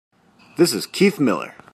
This 0.57 0.73
is 0.73 0.87
Keith 0.87 1.19
Miller. 1.19 1.53